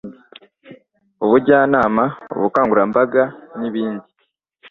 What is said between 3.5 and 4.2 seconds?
n ibindi